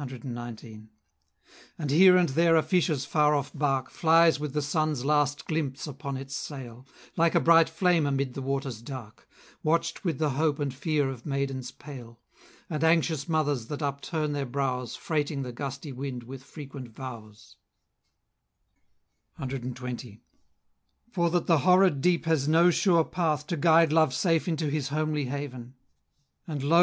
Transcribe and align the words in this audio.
CXIX. 0.00 0.88
And 1.76 1.90
here 1.90 2.16
and 2.16 2.30
there 2.30 2.56
a 2.56 2.62
fisher's 2.62 3.04
far 3.04 3.34
off 3.34 3.52
bark 3.52 3.90
Flies 3.90 4.40
with 4.40 4.54
the 4.54 4.62
sun's 4.62 5.04
last 5.04 5.44
glimpse 5.46 5.86
upon 5.86 6.16
its 6.16 6.34
sail, 6.34 6.86
Like 7.18 7.34
a 7.34 7.40
bright 7.40 7.68
flame 7.68 8.06
amid 8.06 8.32
the 8.32 8.40
waters 8.40 8.80
dark, 8.80 9.28
Watch'd 9.62 10.00
with 10.04 10.16
the 10.16 10.30
hope 10.30 10.58
and 10.58 10.72
fear 10.72 11.10
of 11.10 11.26
maidens 11.26 11.70
pale; 11.70 12.18
And 12.70 12.82
anxious 12.82 13.28
mothers 13.28 13.66
that 13.66 13.82
upturn 13.82 14.32
their 14.32 14.46
brows, 14.46 14.96
Freighting 14.96 15.42
the 15.42 15.52
gusty 15.52 15.92
wind 15.92 16.22
with 16.22 16.44
frequent 16.44 16.88
vows, 16.88 17.56
CXX. 19.38 20.20
For 21.10 21.28
that 21.28 21.46
the 21.46 21.58
horrid 21.58 22.00
deep 22.00 22.24
has 22.24 22.48
no 22.48 22.70
sure 22.70 23.04
path 23.04 23.46
To 23.48 23.56
guide 23.58 23.92
Love 23.92 24.14
safe 24.14 24.48
into 24.48 24.70
his 24.70 24.88
homely 24.88 25.26
haven. 25.26 25.74
And 26.46 26.62
lo! 26.62 26.76